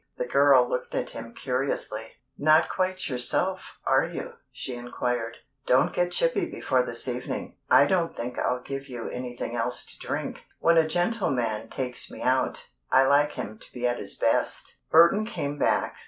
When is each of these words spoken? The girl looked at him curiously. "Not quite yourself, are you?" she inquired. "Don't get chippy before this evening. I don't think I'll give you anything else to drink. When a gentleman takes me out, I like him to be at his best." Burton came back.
The 0.17 0.25
girl 0.25 0.67
looked 0.67 0.95
at 0.95 1.11
him 1.11 1.35
curiously. 1.35 2.13
"Not 2.35 2.69
quite 2.69 3.07
yourself, 3.07 3.77
are 3.85 4.03
you?" 4.03 4.33
she 4.51 4.73
inquired. 4.73 5.37
"Don't 5.67 5.93
get 5.93 6.11
chippy 6.11 6.47
before 6.49 6.81
this 6.81 7.07
evening. 7.07 7.57
I 7.69 7.85
don't 7.85 8.15
think 8.17 8.39
I'll 8.39 8.63
give 8.63 8.87
you 8.87 9.09
anything 9.09 9.55
else 9.55 9.85
to 9.85 9.99
drink. 9.99 10.45
When 10.57 10.77
a 10.79 10.87
gentleman 10.87 11.69
takes 11.69 12.09
me 12.09 12.23
out, 12.23 12.69
I 12.91 13.05
like 13.05 13.33
him 13.33 13.59
to 13.59 13.73
be 13.73 13.87
at 13.87 13.99
his 13.99 14.17
best." 14.17 14.77
Burton 14.89 15.23
came 15.23 15.59
back. 15.59 15.93